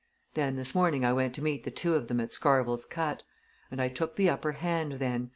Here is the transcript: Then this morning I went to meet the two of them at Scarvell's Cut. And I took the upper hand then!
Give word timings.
Then 0.33 0.55
this 0.55 0.73
morning 0.73 1.05
I 1.05 1.13
went 1.13 1.35
to 1.35 1.43
meet 1.43 1.63
the 1.63 1.69
two 1.69 1.93
of 1.93 2.07
them 2.07 2.19
at 2.21 2.33
Scarvell's 2.33 2.85
Cut. 2.87 3.21
And 3.69 3.79
I 3.79 3.87
took 3.87 4.15
the 4.15 4.31
upper 4.31 4.53
hand 4.53 4.93
then! 4.93 5.29